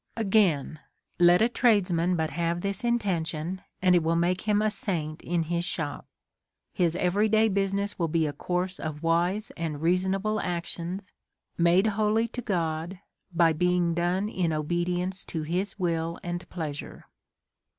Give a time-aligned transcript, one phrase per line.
[0.17, 0.79] ^ Again^
[1.19, 5.43] let a tradesman but have this intention^ and it will make him a saint in
[5.43, 6.07] his shop;
[6.73, 11.11] his every day busi ness will be a course of wise and reasonable actions,
[11.55, 12.97] made holy to God,
[13.31, 17.05] by being done in obedience to his will and pleasure.